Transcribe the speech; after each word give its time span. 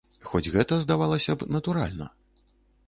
Хоць 0.29 0.49
гэта, 0.55 0.79
здавалася 0.85 1.31
б, 1.37 1.51
натуральна. 1.59 2.11